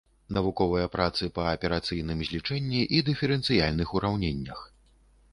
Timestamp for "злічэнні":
2.29-2.81